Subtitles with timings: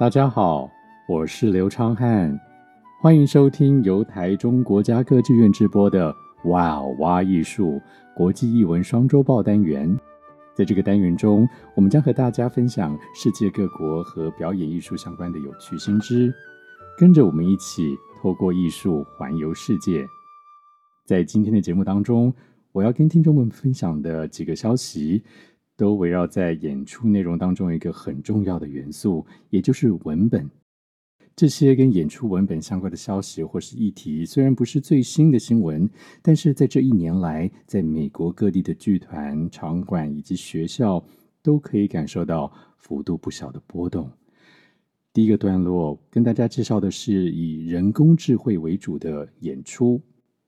[0.00, 0.66] 大家好，
[1.06, 2.34] 我是刘昌汉，
[3.02, 6.10] 欢迎收听由台中国家歌剧院直播的
[6.48, 7.78] 《哇哇艺术
[8.16, 9.94] 国际艺文双周报》单元。
[10.54, 16.32] 在这个单元中，我们将和大家分享世界各国和表演艺术相关的有趣新知，
[16.96, 20.08] 跟着我们一起透过艺术环游世界。
[21.04, 22.32] 在今天的节目当中，
[22.72, 25.22] 我要跟听众们分享的几个消息，
[25.80, 30.46] 都围绕在演出内容当中一个很重要的元素，也就是文本。
[31.34, 35.88] 这些跟演出文本相关的消息或是议题，虽然不是最新的新闻，
[36.20, 41.02] 但是在这一年来，在美国各地的剧团、场馆以及学校，
[41.42, 44.10] 都可以感受到幅度不小的波动。
[45.14, 49.98] 第一个段落跟大家介绍的是以人工智慧为主的演出。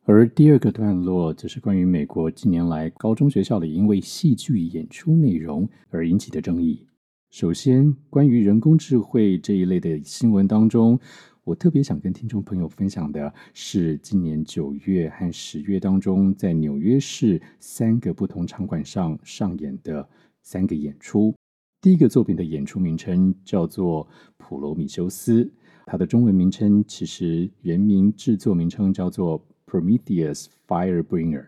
[0.04, 6.84] 而第二个段落则是关于美国近年来高中学校里因为戏剧演出内容而引起的争议。
[7.30, 10.98] 首先，关于人工智慧这一类的新闻当中，
[11.44, 20.08] 我特别想跟听众朋友分享的是今年九月和十月当中在纽约市三个不同场馆上上演的
[20.42, 21.32] 三个演出。
[21.80, 24.04] 第一个作品的演出名称叫做
[24.36, 25.44] 《普罗米修斯》，
[25.86, 29.40] 它的中文名称其实原名制作名称叫做。
[29.72, 31.46] Prometheus Firebringer，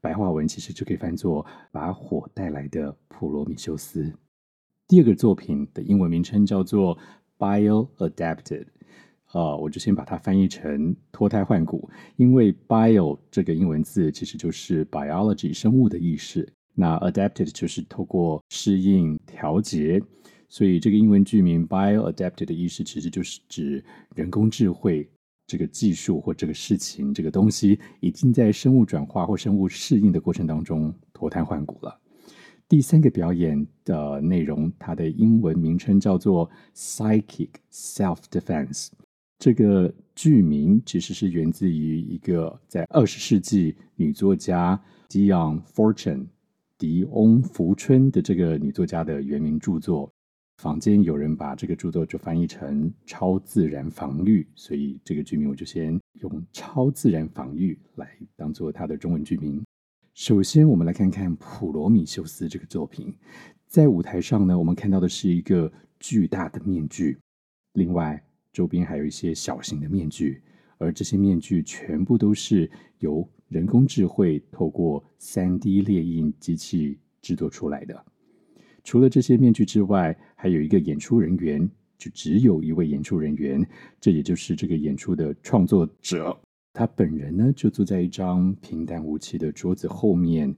[0.00, 4.14] 白话文其实就可以翻作“把火带来的普罗米修斯”。
[4.86, 6.96] 第二个作品的英文名称叫做
[7.36, 8.66] Bio-Adapted，
[9.32, 20.00] 啊，我就先把它翻译成脱胎换骨，因为 Bio 这个英文字其实就是 biology 生物的意思，那 Adapted 就是透过适应调节，
[20.48, 25.10] 所以这个英文剧名 Bio-Adapted 的意思其实就是指人工智慧。
[25.46, 32.00] 这个技术或这个事情，这个东西已经在生物转化或生物适应的过程当中脱胎换骨了。
[32.66, 38.88] 第三个表演的内容，它的英文名称叫做 Psychic Self-Defense。
[39.38, 44.80] 这个剧名其实是源自于一个在二十世纪女作家
[45.10, 46.26] Dion Fortune
[46.78, 50.10] 狄翁福春的这个女作家的原名著作。
[50.58, 59.62] 坊间有人把这个著作就翻译成“超自然防御”，所以这个剧名我就先用“超自然防御”来当做它的中文剧名。
[60.14, 63.12] 首先，我们来看看《普罗米修斯》这个作品。
[63.66, 67.18] 在舞台上呢，我们看到的是一个巨大的面具，
[67.72, 70.40] 另外周边还有一些小型的面具，
[70.78, 72.70] 而这些面具全部都是
[73.00, 78.06] 由人工智慧透过 3D 列印机器制作出来的。
[78.84, 81.68] 除了这些面具之外，还有一个演出人员，
[81.98, 83.66] 就只有一位演出人员，
[84.00, 86.38] 这也就是这个演出的创作者。
[86.72, 90.54] 他本人呢，就坐在一张平淡无奇的桌子后面。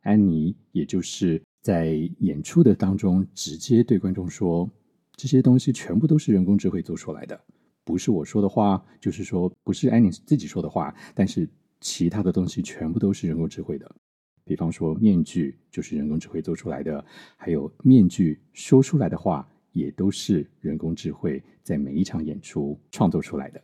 [0.00, 4.70] 安妮，也就是在演出的当中，直接对观众说
[5.16, 7.38] ：“这些东西全部都是人工智慧做出来的，
[7.84, 11.48] 不是我说的话，就是说不是安妮自己说的话，但是
[11.80, 13.94] 其他的东西全部都是人工智慧的。”
[14.46, 17.04] 比方说，面具就是人工智慧做出来的，
[17.36, 23.60] 还有面具说出来的话也都是人工智慧在每一场演出创作出来的。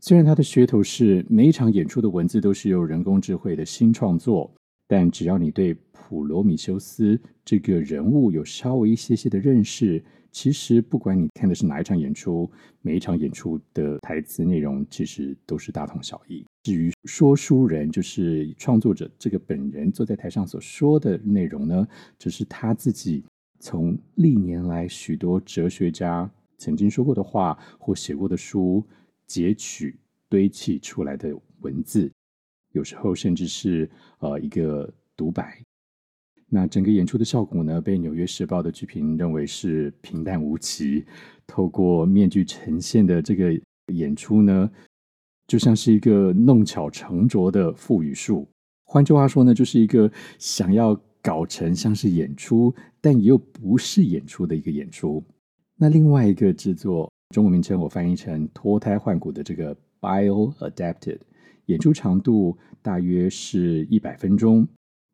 [0.00, 4.54] 虽然它的噱头是每一场演出的文字都是由人工智慧的新创作，
[4.86, 12.50] 但只要你对普罗米修斯这个人物有稍微一些些的认识，其实不管你看的是哪一场演出，
[12.82, 16.44] 每一场演出的台词内容其实都是大同小异。
[16.62, 21.86] 至于说书人，就是创作者这个本人坐在台上所说的内容呢，
[22.18, 23.24] 只是他自己
[23.60, 28.84] 从历年来许多哲学家曾经说过的话或写过的书
[29.26, 29.96] 截取
[30.28, 32.10] 堆砌出来的文字，
[32.74, 35.58] 有时候甚至是呃一个独白。
[36.48, 41.04] 那整个演出的效果呢，被《纽约时报》的剧评认为是平淡无奇。
[41.46, 43.52] 透过面具呈现的这个
[43.92, 44.70] 演出呢，
[45.46, 48.46] 就像是一个弄巧成拙的腹语术，
[48.84, 55.22] 换句话说呢，就是一个想要搞成像是演出，但又不是演出的一个演出。
[55.76, 61.18] 那另外一个制作，中文名称我翻译成脱胎换骨的这个 Bio-Adapted，
[61.66, 64.66] 演出长度大约是一百分钟，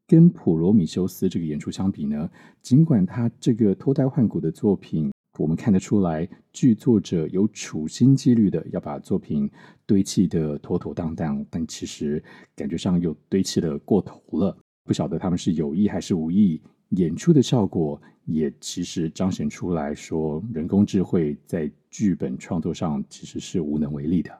[0.06, 2.28] 跟普罗米修斯这个演出相比呢，
[2.62, 5.10] 尽管它这个脱胎换骨的作品。
[5.38, 9.48] 我们看得出来，剧作者有处心积虑的要把作品
[9.86, 12.22] 堆砌得妥妥当当，但其实
[12.54, 14.54] 感觉上又堆砌得过头了。
[14.84, 16.60] 不晓得他们是有意还是无意。
[16.90, 24.36] 演出的效果也其实彰显出来说，人工智慧在剧本创作上其实是无能为力的。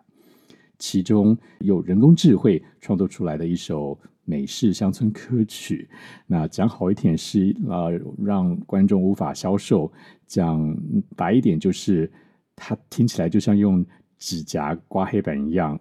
[0.80, 5.88] 其中有人工智慧创作出来的一首美式乡村歌曲。
[6.26, 9.88] 那讲好一点是、呃，让观众无法消受；
[10.26, 10.76] 讲
[11.14, 12.10] 白一点就是，
[12.56, 13.84] 它听起来就像用
[14.18, 15.78] 指甲刮黑板一样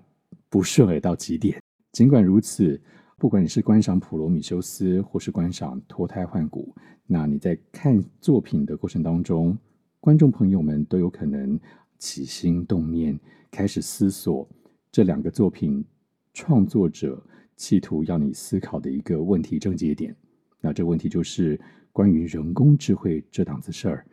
[0.50, 1.60] 不顺耳到极点。
[1.94, 2.80] 尽管如此，
[3.18, 6.76] 不管你是观赏普罗米修斯，或是观赏脱胎换骨，
[7.08, 9.58] 那你在看作品的过程当中，
[10.00, 11.60] 观众朋友们都有可能
[11.98, 13.20] 起心动念，
[13.50, 14.48] 开始思索
[14.92, 15.86] 这两个作品
[16.34, 17.22] 创作者
[17.56, 20.16] 企图要你思考的一个问题症结点。
[20.60, 21.60] 那这问题就是
[21.92, 24.06] 关于人工智慧这档子事儿，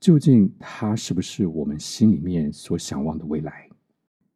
[0.00, 3.68] 究竟它是不是我们心里面所向往的未来？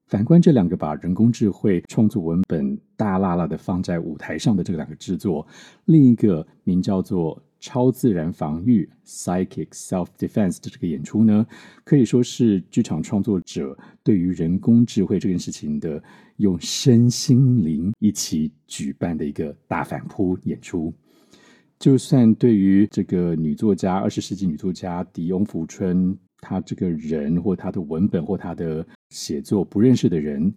[0.06, 5.46] 反观这两个把人工智慧创作文本大剌剌的放在舞台上的这两个制作，
[5.87, 11.47] 另一个名叫做《超自然防御》（Psychic Self-Defense） 的这个演出呢，
[11.85, 16.03] 可以说是剧场创作者对于人工智慧这件事情的
[16.38, 20.93] 用身心灵一起举办的一个大反扑演出。
[21.79, 30.53] 就算对于这个女作家，二十世纪女作家狄翁·福春，她这个人或她的文本或她的写作不认识的人，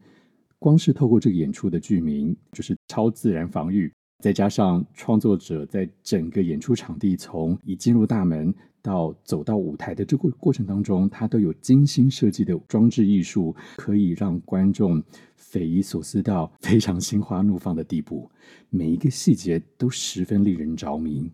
[0.57, 3.93] 光是透过这个演出的剧名，就是超自然防御，
[4.25, 8.51] 再加上创作者在整个演出场地从一进入大门
[8.81, 14.99] 到走到舞台的这个过程当中，他都有精心设计的装置艺术，可以让观众
[15.35, 18.27] 匪夷所思到 非常心花怒放的地步。
[18.71, 21.29] 每一个细节都十分令人着迷。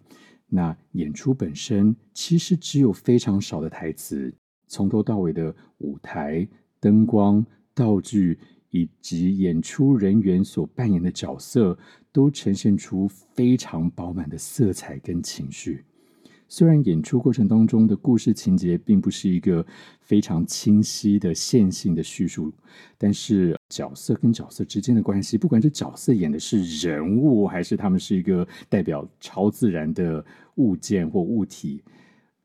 [0.49, 4.33] 那演出本身其实只有非常少的台词，
[4.67, 6.45] 从头到尾的舞台、
[6.81, 8.37] 灯光、道具
[8.71, 11.77] 以及演出人员所扮演的角色，
[12.11, 15.85] 都呈现出非常饱满的色彩跟情绪。
[16.47, 19.65] 虽然演出过程当中的故事情节并不是一个
[20.01, 22.51] 非常清晰的线性的叙述，
[22.97, 30.25] 但是角色跟角色之间的关系，不管这角色演的是人物，还是他们是一个代表超自然的
[30.55, 31.81] 物件或物体，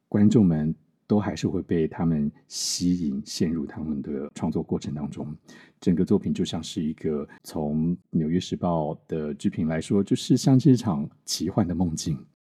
[0.08, 0.72] 观众们
[1.06, 5.34] 都还是会被他们吸引，陷入他们的创作过程当中。
[5.80, 12.18] 整个作品就像是一个，从《纽约时报》的剧评来说，就是像是一场奇幻的梦境。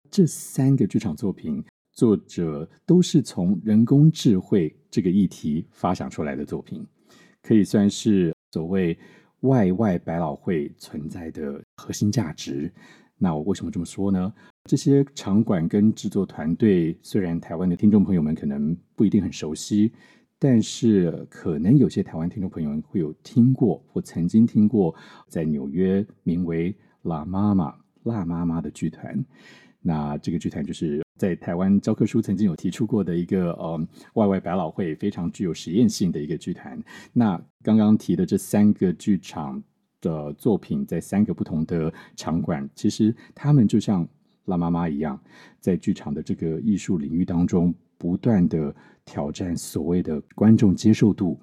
[0.09, 1.63] 这三个剧场作品，
[1.94, 6.85] 作者都是从人工智慧这个议题发想出来的作品，
[7.41, 8.97] 可以算是所谓
[9.41, 12.71] “外外百老汇”存在的核心价值。
[13.18, 14.31] 那我为什么这么说呢？
[14.66, 19.92] 这些场馆跟制作团队，虽然台湾的听众朋友们可能不一定很熟悉，
[20.38, 24.94] 但是可能有些台湾听众朋友们会有听过或曾经听过，
[25.28, 27.74] 在纽约名为“辣妈妈”
[28.04, 29.25] 辣妈妈的剧团。
[29.81, 36.78] 那这个剧团就是在台湾教科书曾经有提出过的一个呃外外百老汇非常具有实验性的一个剧团。
[37.14, 39.64] 那刚刚提的这三个剧场
[40.01, 44.07] 的作品，在三个不同的场馆，其实他们就像
[44.45, 45.19] 辣妈妈一样，
[45.59, 51.39] 在剧场的这个艺术领域当中，不断的挑战所谓的观众接受度。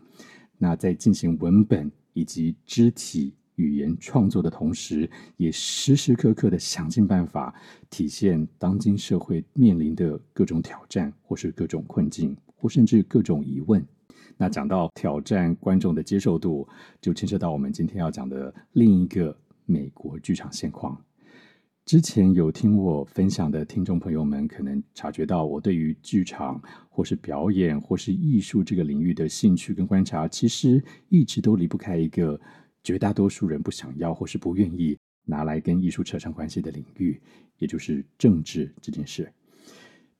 [0.59, 3.35] 那在进行文本以及肢体。
[3.57, 7.55] 语言创作的同时，也时时刻刻的想尽办法
[7.89, 13.87] 体现当今社会面临的各种挑战，或是各种困境，或甚至各种疑问。
[14.37, 16.69] 那讲到挑战观众的接受度，
[17.01, 19.37] 就牵涉到我们今天要讲的另一个
[19.67, 21.01] 美国剧场现况。
[21.85, 32.41] 之前有听我分享的听众朋友们，可能察觉到我对于剧场或是表演或是艺术这个领域的兴趣跟观察，其实一直都离不开一个。
[32.87, 34.95] 绝大多数人不想要或是不愿意
[35.25, 37.19] 拿来跟艺术扯上关系的领域，
[37.57, 39.33] 也就是政治这件事。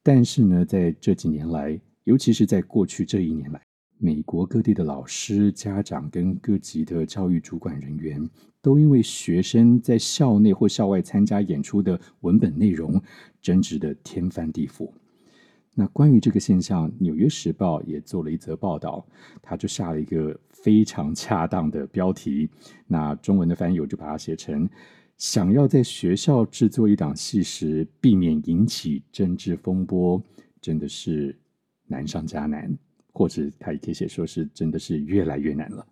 [0.03, 3.61] 但是呢，在这几年来，尤其是在过去这一年来，
[3.99, 8.29] 美国各地的老师、家长跟各级的教育主管人员，
[8.61, 13.01] 都因为学生在校内或校外参加演出的文本内容，
[13.41, 14.91] 争执得天翻地覆。
[15.77, 19.05] 那关于这个现象，《纽约时报》也做了一则报道，
[19.43, 22.49] 他就下了一个非常恰当的标题。
[22.87, 24.69] 那中文的翻译我就把它写成：
[25.17, 30.23] 想要在学校制作一档戏时，避免引起政治风波，
[30.61, 31.37] 真的是
[31.89, 32.73] 难上加难，
[33.15, 35.87] 或者他也可以写说是真的是越来越难了。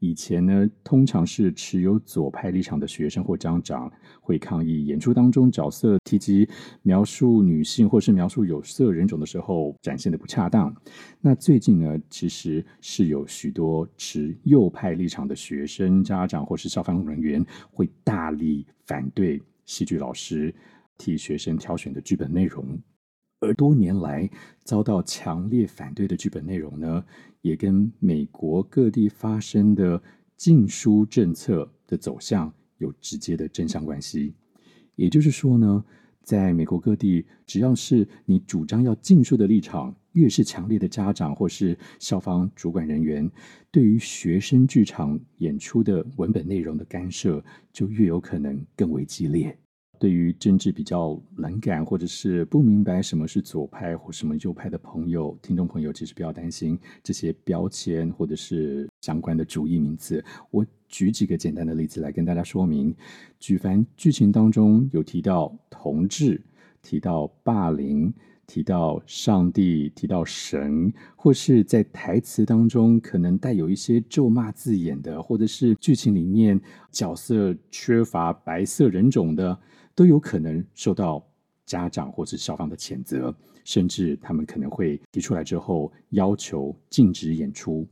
[0.00, 3.88] 以前呢，通常是持有左派立场的学生或家长
[4.20, 6.48] 会抗议演出当中角色提及
[6.82, 10.74] 描述女性或是描述有色人种的时候展现的不恰当。
[11.20, 20.52] 那最近呢，其实是有许多持右派立场的学生、家长或是消防人员会大力反对戏剧老师
[20.98, 22.76] 替学生挑选的剧本内容。
[23.42, 24.30] 而多年来
[24.62, 27.04] 遭到强烈反对的剧本内容呢，
[27.40, 30.00] 也跟美国各地发生的
[30.36, 34.32] 禁书政策的走向有直接的正向关系。
[34.94, 35.84] 也就是说呢，
[36.22, 43.28] 在美国各地，只要是你主张要禁书的立场越是强烈的家长或是校方主管人员，
[43.72, 49.58] 对于学生剧场演出的文本内容的干涉，就越有可能更为激烈。
[50.02, 60.20] 对于政治比较冷感，或者是不明白什么是左派或什么右派的朋友、听众朋友，其实不要担心这些标签或者是相关的主义名词。
[60.50, 62.92] 我举几个简单的例子来跟大家说明：
[63.38, 66.42] 举凡剧情当中有提到同志、
[66.82, 68.12] 提到霸凌、
[68.52, 79.58] 提到上帝、提到神，或是在台词当中可能带有一些咒骂字眼的，或者是剧情里面角色缺乏白色人种的。
[79.94, 81.26] 都有可能受到
[81.64, 87.88] 家长或是校方的谴责，甚至他们可能会提出来之后要求禁止演出。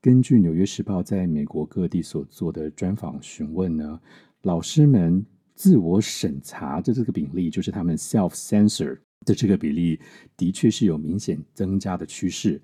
[0.00, 4.00] 根据《纽约时报》在美国各地所做的专访询问呢，
[4.42, 9.98] 老师们自我审查的这个比例，就是他们 self censor 的这个比例，
[10.36, 12.60] 的确是有明显增加的趋势。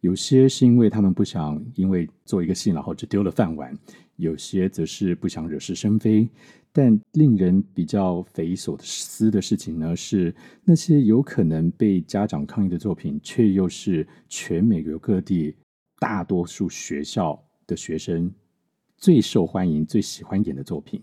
[0.00, 3.72] 有些是因为他们不想因为做一个戏，然后就丢了饭碗；
[4.16, 6.28] 有些则是不想惹是生非。
[6.74, 10.34] 但令人比较匪夷所思的事情呢，是
[10.64, 15.54] 那些有可能被家长抗议的作品，却又是全美国各地
[15.98, 18.32] 大多数学校的学生
[18.96, 21.00] 最受欢迎、最喜欢演的作品。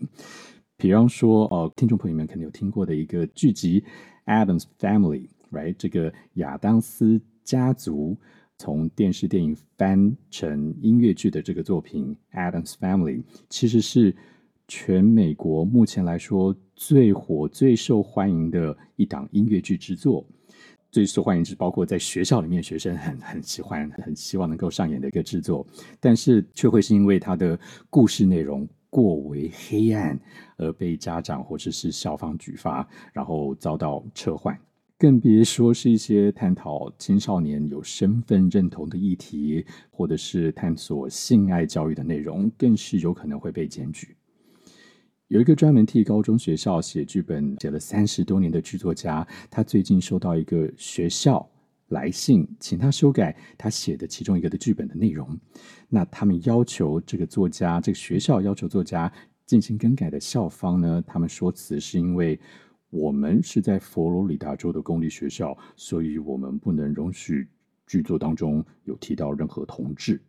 [0.80, 3.80] 比方说，呃，听众朋友们可能有听过的一个剧集
[4.24, 5.74] 《Adam's Family》，right？
[5.78, 8.16] 这个亚当斯家族
[8.56, 13.18] 从电视电影翻成音乐剧的这个作品《Adam's Family》，
[13.48, 14.16] 其实是。
[14.72, 20.24] 全美国目前来说最火、最受欢迎的一档音乐剧制作，
[20.92, 25.66] 最受欢迎是包括在学校里面学生很很喜欢、很希望能够上演的一个制作，
[25.98, 27.58] 但是却会是因为它的
[27.90, 30.20] 故事内容过为黑暗
[30.58, 34.58] 而被家长或者是校方举发，然后遭到撤换。
[34.98, 44.14] 更别说是一些探讨青少年有身份认同的议题，或者是探索性爱教育的内容，更是有可能会被检举。
[45.28, 51.48] 有一个专门替高中学校写剧本写了三十多年的剧作家，他最近收到一个学校
[51.90, 55.38] 来信，请他修改他写的其中一个的剧本的内容。
[55.88, 59.12] 那他们要求这个作家，这个学校要求作家
[59.46, 62.40] 进行更改的校方呢，他们说辞是因为
[62.90, 67.46] 我们是在佛罗里达州的公立学校，所以我们不能容许
[67.86, 70.20] 剧作当中有提到任何同志。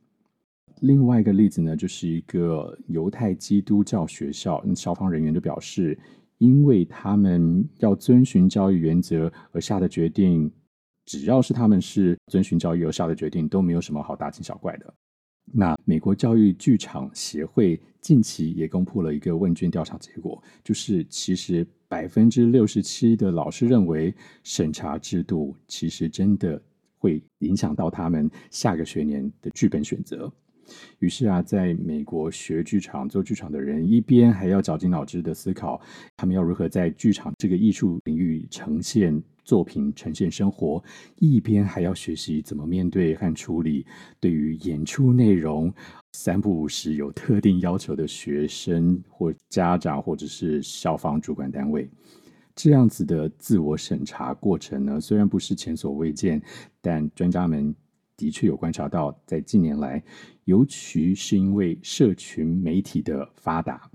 [0.81, 5.97] 另外一个例子呢，就是一个犹太基督教学校，那校方人员就表示，
[6.39, 10.51] 因为他们要遵循教育原则而下的决定，
[11.11, 14.93] 只要是他们是遵循教育有效的决定，都没有什么好大惊小怪的。
[15.51, 26.61] 那美国教育剧场协会近期也公布了一个问卷调查结果，就是其实百分之六十七的老师认为，审查制度其实真的
[26.97, 30.31] 会影响到他们下个学年的剧本选择。
[30.99, 35.81] 于是啊，在美国学剧场、做剧场的人，一边还要绞尽脑汁的思考，
[36.15, 40.83] 他们要如何在剧场这个艺术领域呈现作品、呈现生活；
[41.17, 43.85] 一边还要学习怎么面对和处理
[44.19, 45.73] 对于演出内容
[46.13, 51.89] 三不五时有特定要求的学生或家长，或者是校方主管单位。
[52.53, 56.41] 这样子的自我审查过程呢，虽然不是前所未见，
[56.81, 57.73] 但专家们
[58.17, 60.03] 的确有观察到，在近年来。
[60.45, 63.89] 尤其是因为社群媒体的发达，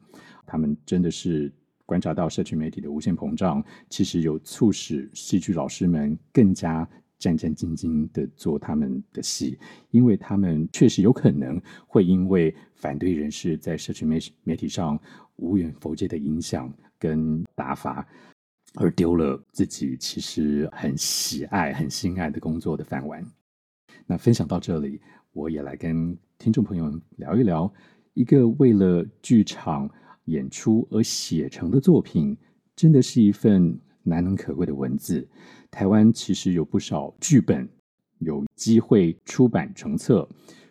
[0.46, 1.52] 他们真的是
[1.86, 6.86] 观察到社群媒体的无限膨胀，其实有促使戏剧老师们更加
[7.18, 9.58] 战战兢兢地做他们的戏，
[9.90, 15.00] 因为他们确实有可能会因为反对人士在社群媒媒体上
[15.36, 18.06] 无远弗届的影响跟打法，
[18.74, 23.24] 而丢了自己其实很喜爱、很心爱的工作的饭碗。
[24.06, 25.00] 那分享到这里。
[25.32, 27.70] 我也来跟听众朋友们聊一聊，
[28.14, 29.86] 一个为了剧场
[30.26, 32.36] 演出而写成的作品，
[32.76, 35.26] 真的是一份难能可贵的文字。
[35.70, 37.68] 台湾其实有不少剧本
[38.18, 40.28] 有机会出版成册，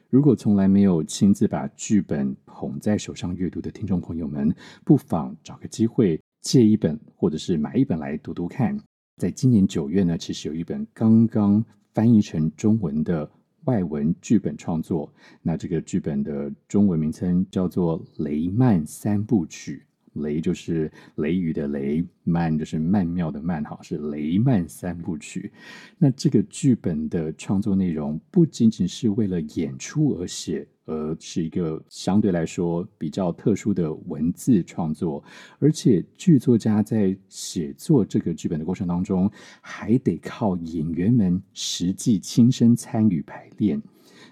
[0.09, 8.79] 如果从来没有亲自把剧本捧在手上阅读的听众朋友们，不妨找个机会借一本或者是买一本来读读看。
[9.17, 13.29] 在今年九月呢，其实有一本刚刚翻译成中文的。
[13.65, 19.83] 外文剧本创作，那这个剧本的中文名称叫做《雷曼三部曲》。
[20.21, 25.51] 雷就是雷雨的雷，曼就是曼妙的曼，哈，是雷曼三部曲。
[25.97, 35.23] 那这个剧本的创作内容不仅仅是为了演出而写，呃，是一个相对来说比较特殊的文字创作，
[35.59, 39.29] 而且剧作家在写作这个剧本的过程当中，
[39.61, 43.81] 还得靠演员们实际亲身参与排练，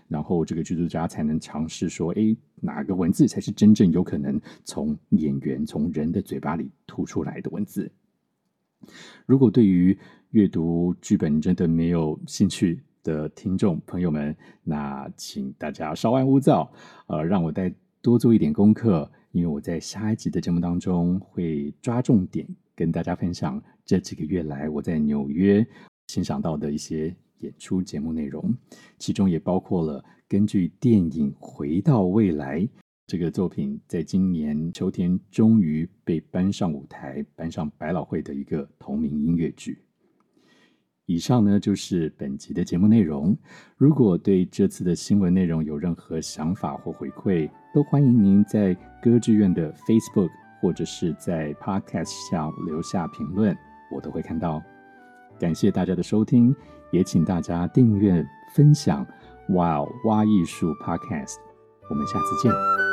[0.08, 7.92] 然后这个剧作家才能尝试说，哎，哪个文字才是真正有可能从演员、从人的嘴巴里吐出来的文字。
[9.26, 9.98] 如果对于
[10.32, 16.72] 阅读剧本真的没有兴趣，的听众朋友们，那请大家稍安勿躁，
[17.08, 25.66] 呃，让我再多做一点功课，因为我在下一集的节目当中会抓重点跟大家分享这几个月来我在纽约
[26.08, 28.56] 欣赏到的一些演出节目内容，
[28.98, 32.62] 其中也包括了根据电影《回到未来》
[33.06, 39.84] 这个作品，在今年秋天终于被搬上舞台、搬上百老汇的一个同名音乐剧。
[41.06, 43.38] 以上呢，就是本集的节目内容。
[43.78, 50.30] 如果对这次的新闻内容有任何想法或回馈，都欢迎您在歌剧院的 Facebook
[50.62, 53.58] 或者是在 Podcast 下留下评论，
[53.94, 54.62] 我都会看到。
[55.40, 56.56] 感谢大家的收听，
[56.92, 59.06] 也请大家订阅分享
[59.50, 61.36] WOW 挖艺术 Podcast。
[61.90, 62.93] 我们下次见。